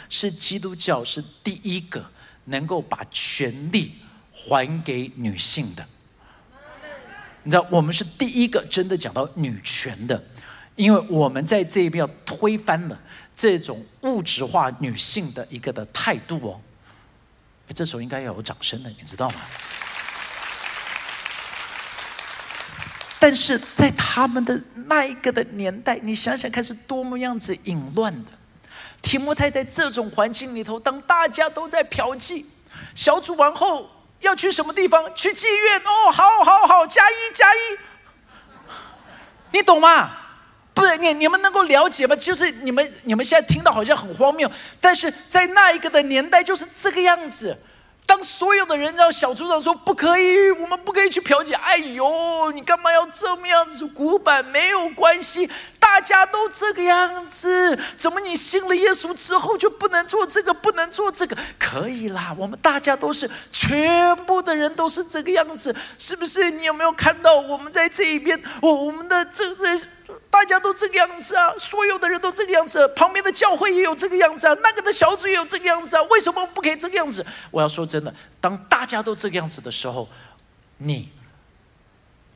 [0.09, 2.07] 是基督教是第一个
[2.47, 3.93] 能够把权力
[4.33, 5.87] 还给女性的。
[7.43, 10.23] 你知道，我们是第一个真的讲到女权的，
[10.75, 12.99] 因为我们在这边要推翻了
[13.37, 16.61] 这种物质化女性的一个的态度哦。
[17.75, 19.37] 这时候应该要有掌声的，你知道吗？
[23.21, 28.31] 但是在他们的那一个的年代，你想想看是多么样子淫乱的。
[29.03, 32.45] 提摩太在这种环境里头，当大家都在嫖妓，
[32.95, 35.13] 小组完后要去什么地方？
[35.15, 37.79] 去妓院哦，好好好，加一加一，
[39.53, 40.11] 你懂吗？
[40.79, 42.15] 不是你你们能够了解吗？
[42.15, 44.49] 就是你们你们现在听到好像很荒谬，
[44.81, 47.57] 但是在那一个的年代就是这个样子。
[48.07, 51.55] 当所有的人让小组长说不可以，我们不可以去嫖妓。
[51.55, 53.85] 哎呦，你干嘛要这么样子？
[53.87, 57.79] 古板没有关系，大家都这个样子。
[57.99, 61.37] 怎么你信了耶稣之后就不能做这个，不能做这个？
[61.59, 66.51] 可以啦，我们大家都是，全部的人都是这个样子，是不是？
[66.51, 68.43] 你有没有看到我们在这一边？
[68.63, 69.79] 我我们的这个。
[70.31, 77.25] 大家都这个样子啊，所有的人都这个样子，旁边的教会也有这个样子啊，那个的小组也有这个样子啊，为什么不可以这个样子？
[77.51, 80.09] 我要说真的，当大家都这个样子的时候，
[80.77, 81.11] 你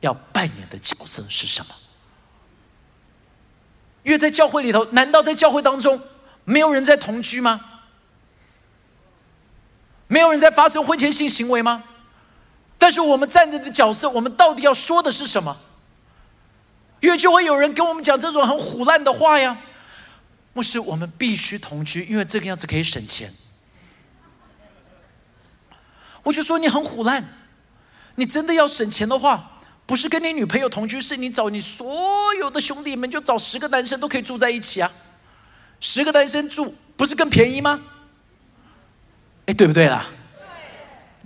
[0.01, 1.75] 要扮演的角色是什么？
[4.01, 6.01] 因为在教会里头，难道在教会当中
[6.43, 7.61] 没有人在同居吗？
[10.07, 11.83] 没有人在发生婚前性行为吗？
[12.77, 15.55] 但是我们站着的角色，我们到底要说的是什么？
[17.03, 19.57] 因为就会有人跟我们讲这种很虎烂的话呀，
[20.53, 23.29] 牧师，我们必须同居，因为这个样子可以省钱。
[26.23, 27.25] 我就说你很虎烂，
[28.15, 34.89] 你真的要省钱的话，不是跟你女朋友同居，是你找你所有的兄弟们，就找十个男生都可以住在一起啊，
[35.81, 37.81] 十个男生住不是更便宜吗？
[39.47, 40.05] 哎，对不对啦？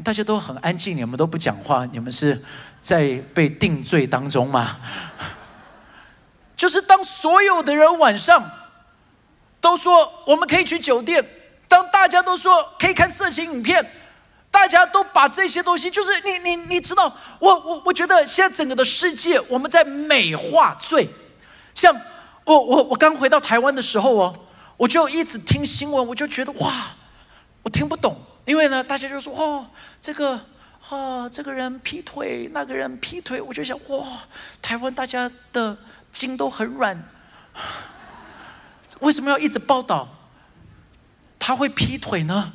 [0.04, 2.44] 大家都很安静，你们都不讲话，你们是
[2.80, 4.80] 在被定罪当中吗？
[6.58, 8.44] 就是当所有的人晚上
[9.62, 11.24] 都说我们可以去酒店，
[11.68, 13.92] 当大家都说可以看色情影片，
[14.50, 21.08] 大家都把这些东西，就是你你你知道，我我我觉得现在整个的世界我们在美化罪。
[21.76, 21.96] 像
[22.44, 24.36] 我我我刚回到台湾的时候哦，
[24.78, 26.88] 我就一直听新闻，我就觉得哇，
[27.62, 29.68] 我听不懂，因为呢大家就说哦
[30.02, 30.40] 这个
[30.90, 34.06] 啊这个人劈腿，那个人劈腿，我就想哇
[34.60, 35.78] 台湾大家的。
[36.12, 37.04] 筋都很软，
[39.00, 40.08] 为什么要一直报道
[41.38, 42.54] 他会劈腿呢？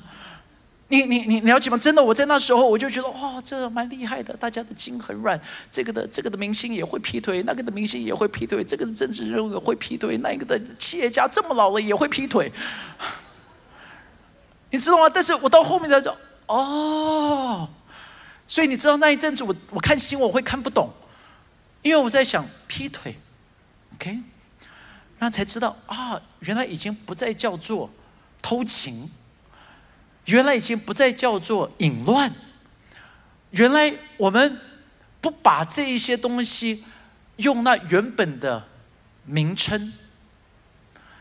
[0.89, 1.79] 你你你了解吗？
[1.79, 4.37] 真的，我在那时候我就觉得哇，这蛮厉害的。
[4.37, 12.53] 大家的筋很软，这个的这个的明星也会劈腿，那个的明星也会劈腿，这个的政治人物也会劈腿，那个的企业家这么老了也会劈腿，
[14.71, 15.09] 你知道吗？
[15.09, 17.67] 但是我到后面才知道，哦，
[18.47, 20.93] 所以你知道那一阵子我我看新闻我会看不懂，
[21.81, 23.17] 因为我在想劈腿。
[24.03, 24.19] OK，
[25.21, 27.89] 那才知道啊，原来已经不再叫做
[28.43, 29.09] 偷情，
[30.25, 32.33] 原来已经不再叫做淫乱，
[33.53, 34.59] 原来我们
[35.21, 36.85] 不把这一些东西
[37.37, 38.67] 用那原本的
[39.25, 39.93] 名称，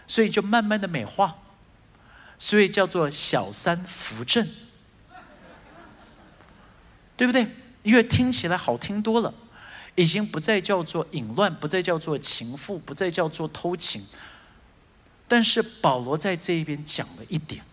[0.08, 1.36] 所以就慢慢的美化，
[2.40, 4.50] 所以叫做小三扶正。
[7.16, 7.46] 对不对？
[7.84, 9.32] 因为听起来好听多了，
[9.96, 14.06] 已经不再叫做淫乱，不再叫做情妇，不再叫做偷情。
[15.28, 17.64] 但是保罗在这一边讲了一点，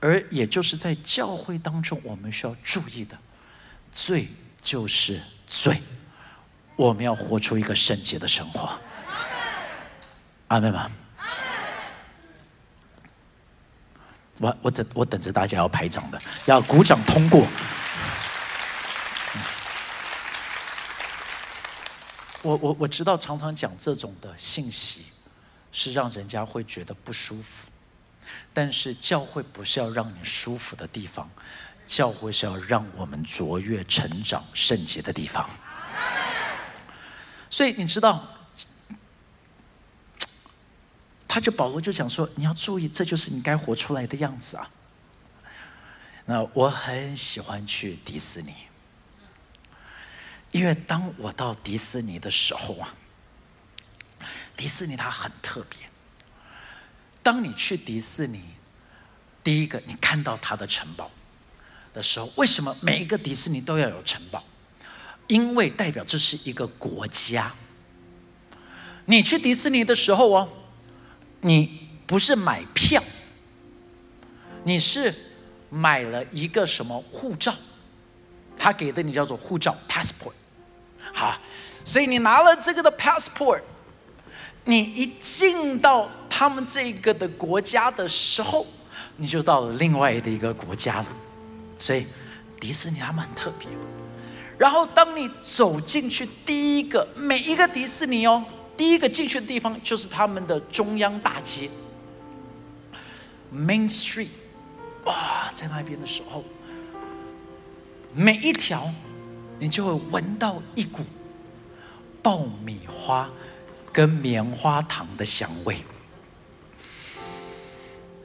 [0.00, 3.16] 而也就是在教会当中我们需要注意的，
[3.92, 4.28] 罪
[4.62, 5.80] 就是罪，
[6.76, 8.78] 我们要活出一个圣洁的生活。
[10.48, 10.90] 阿门吗？
[14.38, 17.46] 我我等我等着大家要拍掌的，要鼓掌通过。
[22.46, 25.06] 我我我知道，常常讲这种的信息，
[25.72, 27.66] 是让人家会觉得不舒服。
[28.54, 31.28] 但是教会不是要让你舒服的地方，
[31.86, 35.48] 教会是要让我们卓越、成长、圣洁的地方。
[37.50, 38.32] 所以你知道。
[41.28, 44.70] 他就保罗就讲说：“你要注意，这就是你该活出来的样子啊。”
[46.24, 48.54] 那我很喜欢去迪士尼，
[50.56, 52.94] 因为当我到迪士尼的时候啊，
[54.56, 55.78] 迪士尼它很特别。
[57.22, 58.40] 当你去迪士尼，
[59.44, 61.10] 第一个你看到它的城堡
[61.92, 64.42] 的时候，为什么每一个迪士尼都要有城堡？
[65.26, 67.52] 因为代表这是一个国家。
[69.04, 70.48] 你去迪士尼的时候哦。
[71.42, 73.00] 你不是买票，
[74.64, 75.14] 你是
[75.68, 77.54] 买了一个什么护照？
[78.56, 80.32] 他给的你叫做护照 （passport）。
[81.18, 81.40] 好，
[81.82, 83.62] 所以你拿了这个的 passport，
[84.64, 88.66] 你一进到他们这个的国家的时候，
[89.16, 91.06] 你就到了另外的一个国家了。
[91.78, 92.06] 所以
[92.60, 93.66] 迪士尼他们很特别。
[94.58, 98.44] 然后当你走进去，第一个每一个迪士尼哦。
[98.76, 101.70] 第一个进去的地方就是他们的中央大街
[103.50, 104.28] ，Main Street，
[105.04, 106.44] 哇，在那边的时候，
[108.12, 108.92] 每一条
[109.58, 111.02] 你就会闻到一股
[112.22, 113.30] 爆米花
[113.92, 115.78] 跟棉花糖的香味，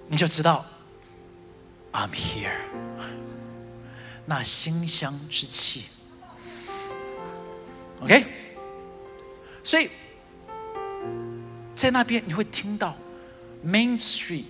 [0.08, 0.66] 你就知道
[1.92, 2.52] I'm here，
[4.26, 5.86] 那馨香之气
[8.02, 8.26] ，OK，
[9.64, 9.90] 所以。
[11.74, 12.96] 在那边你会听到
[13.66, 14.44] Main Street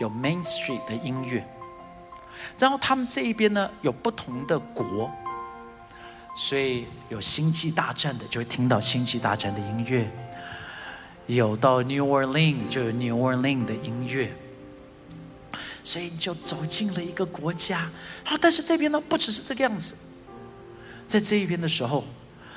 [0.00, 1.46] 有 Main Street 的音乐，
[2.58, 5.08] 然后他们这一边呢有不同的国，
[6.34, 10.10] 所以有星际大战的就会听到星际大战的音乐，
[11.26, 14.34] 有到 New Orleans 就有 New Orleans 的音乐，
[15.84, 17.90] 所以你就走进了一个国家。
[18.24, 19.96] 好，但是这边呢不只是这个样子，
[21.06, 22.04] 在这一边的时候，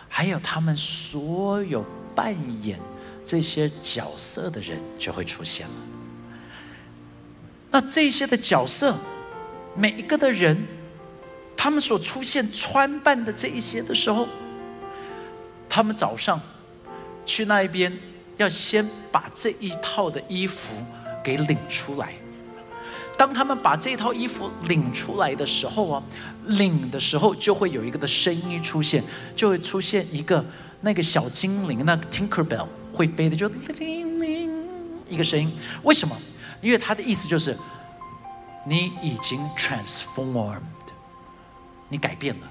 [0.07, 2.79] 还有他们所有扮演。
[3.27, 5.73] 这些角色的人就会出现了。
[7.71, 8.95] 那这些的角色，
[9.75, 10.55] 每一个的人，
[11.57, 14.27] 他们所出现穿扮的这一些的时候，
[15.69, 16.39] 他们早上
[17.25, 17.97] 去那一边，
[18.37, 20.73] 要先把这一套的衣服
[21.23, 22.13] 给领出来。
[23.17, 26.03] 当他们把这套衣服领出来的时候啊，
[26.43, 29.03] 领的时候就会有一个的声音出现，
[29.35, 30.45] 就会出现一个
[30.81, 32.67] 那个小精灵，那个 Tinker Bell。
[32.93, 33.45] 会飞的，就
[33.77, 34.49] 铃铃
[35.09, 35.51] 一个声音。
[35.83, 36.15] 为什么？
[36.61, 37.53] 因为它的意思就是，
[38.65, 40.61] 你已经 transform
[41.89, 42.47] 你改变了。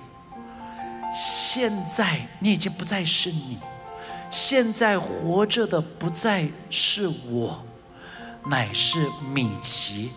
[1.15, 3.59] 现在你已经不再是你，
[4.31, 7.65] 现在活着的不再是我，
[8.47, 10.11] 乃是米奇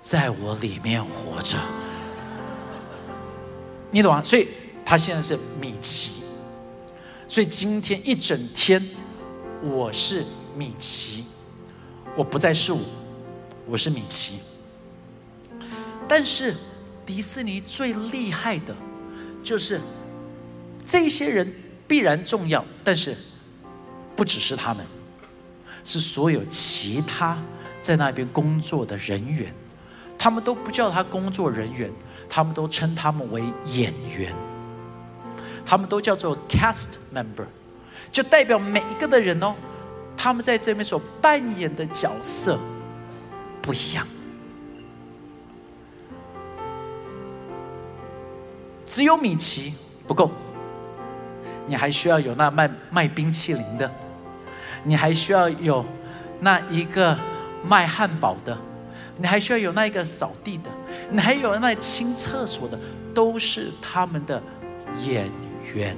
[0.00, 1.56] 在我里面活着。
[3.90, 4.22] 你懂吗？
[4.24, 4.48] 所以
[4.84, 6.22] 他现在是米奇。
[7.26, 8.82] 所以今天一整天。
[9.62, 10.22] 我是
[10.54, 11.24] 米奇，
[12.14, 12.78] 我不再是我，
[13.66, 14.40] 我是米奇。
[16.06, 16.54] 但是
[17.06, 18.74] 迪士尼最厉害的，
[19.42, 19.80] 就是
[20.84, 21.52] 这些人
[21.86, 23.16] 必然重要，但是
[24.16, 24.84] 不只是他们，
[25.84, 27.38] 是所有其他
[27.80, 29.54] 在那边工作的人员，
[30.18, 31.90] 他们都不叫他工作人员，
[32.28, 34.34] 他们都称他们为演员，
[35.64, 37.46] 他们都叫做 cast member。
[38.10, 39.54] 就代表每一个的人哦，
[40.16, 42.58] 他们在这边所扮演的角色
[43.60, 44.06] 不一样。
[48.94, 49.74] 只有米奇
[50.06, 50.30] 不够，
[51.66, 53.90] 你还需要有那卖卖冰淇淋的，
[54.84, 55.84] 你还需要有
[56.38, 57.18] 那一个
[57.66, 58.56] 卖汉堡的，
[59.16, 60.70] 你还需要有那一个扫地的，
[61.10, 62.78] 你还有那清厕所的，
[63.12, 64.40] 都是他们的
[65.02, 65.28] 演
[65.74, 65.96] 员。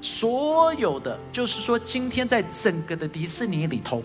[0.00, 4.02] 所有的，就是说，今天在整个的迪士尼里头，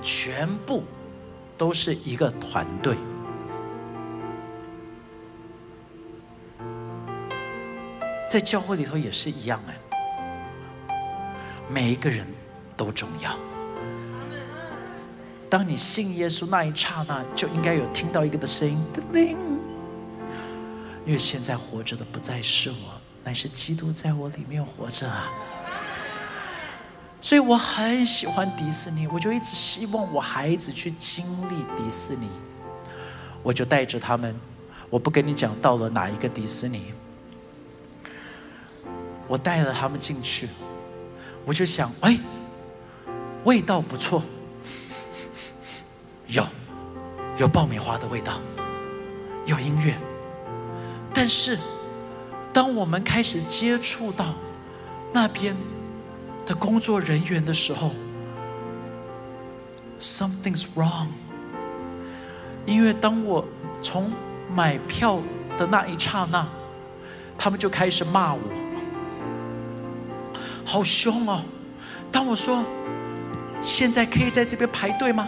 [0.00, 0.82] 全部
[1.58, 2.96] 都是一个团队。
[8.28, 9.74] 在教会里头也是一样哎。
[11.68, 12.26] 每一个人
[12.76, 13.34] 都重要。
[15.50, 19.36] 当你信耶稣那一刹那，就应该有听到一个的声音，叮！
[21.06, 25.30] 因为现在活着的不再是我，乃是基督在我里面活着啊。
[27.18, 32.28] 所以我很喜欢迪士尼，我就一直希望我孩子去经历迪士尼，
[33.42, 34.38] 我就带着他们。
[34.90, 36.92] 我不跟你讲到了哪一个迪士尼，
[39.28, 40.48] 我带了他们进去。
[41.44, 42.18] 我就想，哎，
[43.44, 44.22] 味道不错，
[46.26, 46.44] 有
[47.36, 48.40] 有爆米花的味道，
[49.46, 49.94] 有音乐。
[51.14, 51.58] 但是，
[52.52, 54.34] 当我们开始接触到
[55.12, 55.56] 那边
[56.44, 57.92] 的工作人员的时候
[59.98, 61.06] ，something's wrong。
[62.66, 63.42] 因为当我
[63.80, 64.10] 从
[64.54, 65.18] 买票
[65.56, 66.46] 的那一刹那，
[67.38, 68.40] 他们就开始骂我。
[70.68, 71.40] 好凶哦！
[72.12, 72.62] 当我说
[73.62, 75.26] 现在可以在这边排队吗？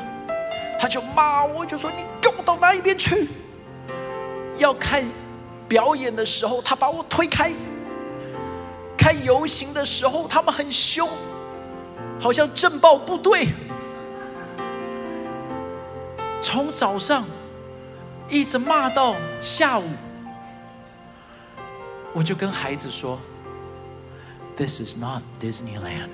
[0.78, 3.26] 他就骂我，就说你跟我到那一边去。
[4.58, 5.02] 要看
[5.66, 7.52] 表演的时候，他把我推开；
[8.98, 11.08] 看游行的时候，他们很凶，
[12.20, 13.48] 好像镇暴部队。
[16.42, 17.24] 从早上
[18.28, 19.84] 一直骂到下午，
[22.12, 23.18] 我就跟孩子说。
[24.60, 26.10] This is not Disneyland。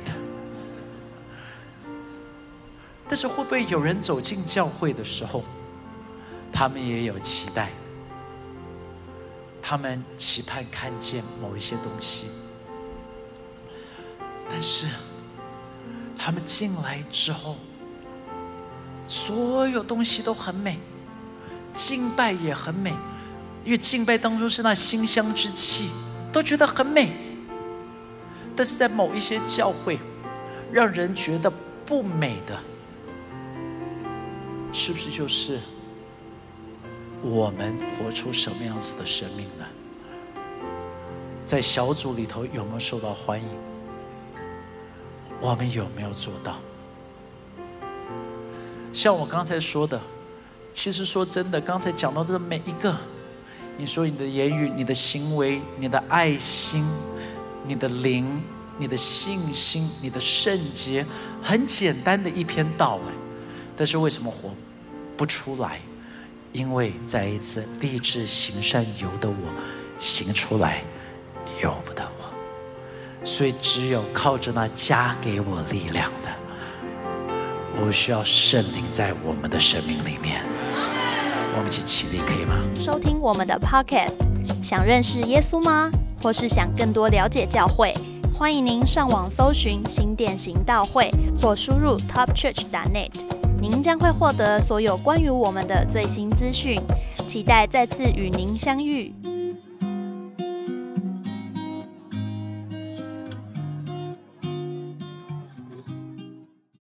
[3.09, 5.43] 但是会不会有人走进教会的时候，
[6.53, 7.73] 他们也有期待？
[9.61, 12.27] 他们期盼看见某一些东西，
[14.49, 14.87] 但是
[16.17, 17.57] 他们进来之后，
[19.09, 20.79] 所有东西都很美，
[21.75, 22.95] 敬拜也很美，
[23.65, 25.91] 因为敬拜当中是那馨香之气，
[26.33, 27.26] 都觉得很美。
[28.57, 29.99] 但是在某一些教会，
[30.73, 31.53] 让人觉得
[31.85, 32.59] 不美的，
[34.73, 35.61] 是不是就是
[37.23, 39.65] 我们活出什么样子的生命呢？
[41.45, 43.47] 在小组里头有没有受到欢迎？
[45.39, 46.57] 我们有没有做到？
[48.93, 50.01] 像我刚才说的，
[50.73, 52.97] 其实说真的，刚才讲到的每一个，
[53.77, 56.83] 你说你的言语、你的行为、你的爱心。
[57.67, 58.43] 你的灵、
[58.79, 61.05] 你的信心、你的圣洁，
[61.43, 63.13] 很简单的一篇道哎，
[63.77, 64.55] 但是为什么活
[65.17, 65.81] 不出来？
[66.53, 69.35] 因为再一次立志行善由得我，
[69.99, 70.83] 行出来
[71.61, 76.31] 由不得我，所以只有靠着那加给我力量的，
[77.79, 80.43] 我需要圣灵在我们的生命里面。
[81.59, 82.55] 我们一起起立可以吗？
[82.75, 84.17] 收听我们的 Podcast，
[84.63, 85.91] 想认识耶稣吗？
[86.23, 87.93] 或是想更多了解教会，
[88.35, 91.11] 欢迎您上网搜寻新店行道会，
[91.41, 93.11] 或输入 topchurch.net，
[93.61, 96.81] 您将会获得所有关于我们的最新资讯。
[97.27, 99.13] 期待再次与您相遇。